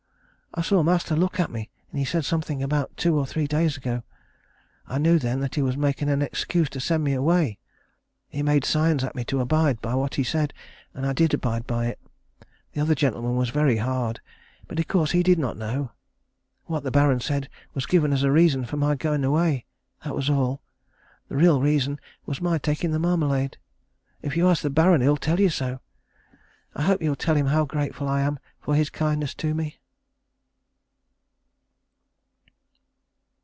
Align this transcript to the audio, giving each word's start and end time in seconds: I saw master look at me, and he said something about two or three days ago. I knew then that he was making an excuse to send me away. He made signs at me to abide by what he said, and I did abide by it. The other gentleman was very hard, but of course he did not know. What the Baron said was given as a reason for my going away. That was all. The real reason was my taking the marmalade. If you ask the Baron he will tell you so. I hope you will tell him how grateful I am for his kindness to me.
I 0.53 0.61
saw 0.61 0.83
master 0.83 1.15
look 1.15 1.39
at 1.39 1.49
me, 1.49 1.69
and 1.91 1.99
he 1.99 2.03
said 2.03 2.25
something 2.25 2.61
about 2.61 2.97
two 2.97 3.17
or 3.17 3.25
three 3.25 3.47
days 3.47 3.77
ago. 3.77 4.03
I 4.85 4.97
knew 4.97 5.17
then 5.17 5.39
that 5.39 5.55
he 5.55 5.61
was 5.61 5.77
making 5.77 6.09
an 6.09 6.21
excuse 6.21 6.69
to 6.71 6.81
send 6.81 7.05
me 7.05 7.13
away. 7.13 7.57
He 8.27 8.43
made 8.43 8.65
signs 8.65 9.01
at 9.01 9.15
me 9.15 9.23
to 9.25 9.39
abide 9.39 9.79
by 9.79 9.95
what 9.95 10.15
he 10.15 10.25
said, 10.25 10.53
and 10.93 11.05
I 11.05 11.13
did 11.13 11.33
abide 11.33 11.65
by 11.65 11.85
it. 11.85 11.99
The 12.73 12.81
other 12.81 12.95
gentleman 12.95 13.37
was 13.37 13.47
very 13.49 13.77
hard, 13.77 14.19
but 14.67 14.77
of 14.77 14.89
course 14.89 15.11
he 15.11 15.23
did 15.23 15.39
not 15.39 15.55
know. 15.55 15.93
What 16.65 16.83
the 16.83 16.91
Baron 16.91 17.21
said 17.21 17.47
was 17.73 17.85
given 17.85 18.11
as 18.11 18.23
a 18.23 18.29
reason 18.29 18.65
for 18.65 18.75
my 18.75 18.95
going 18.95 19.23
away. 19.23 19.65
That 20.03 20.15
was 20.17 20.29
all. 20.29 20.61
The 21.29 21.37
real 21.37 21.61
reason 21.61 21.97
was 22.25 22.41
my 22.41 22.57
taking 22.57 22.91
the 22.91 22.99
marmalade. 22.99 23.57
If 24.21 24.35
you 24.35 24.49
ask 24.49 24.63
the 24.63 24.69
Baron 24.69 24.99
he 24.99 25.07
will 25.07 25.15
tell 25.15 25.39
you 25.39 25.49
so. 25.49 25.79
I 26.75 26.81
hope 26.81 27.01
you 27.01 27.07
will 27.07 27.15
tell 27.15 27.35
him 27.37 27.47
how 27.47 27.63
grateful 27.63 28.09
I 28.09 28.19
am 28.19 28.37
for 28.59 28.75
his 28.75 28.89
kindness 28.89 29.33
to 29.35 29.53
me. 29.55 29.77